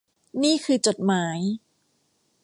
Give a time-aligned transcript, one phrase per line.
[0.43, 1.39] นี่คือจดหมาย